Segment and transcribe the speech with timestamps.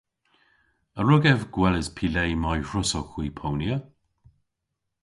[0.99, 3.77] A wrug ev gweles py le may hwrussowgh hwi ponya?